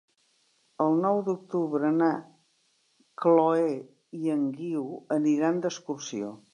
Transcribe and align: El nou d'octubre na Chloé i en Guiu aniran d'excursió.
El 0.85 0.95
nou 1.03 1.19
d'octubre 1.27 1.91
na 1.99 2.09
Chloé 3.25 3.69
i 4.25 4.35
en 4.39 4.45
Guiu 4.61 4.93
aniran 5.21 5.67
d'excursió. 5.67 6.39